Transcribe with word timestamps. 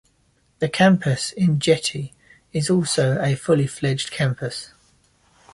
The 0.57 0.67
campus 0.67 1.31
in 1.31 1.59
Jette 1.59 2.11
is 2.53 2.71
also 2.71 3.21
a 3.21 3.35
fully-fledged 3.35 4.09
campus. 4.09 4.71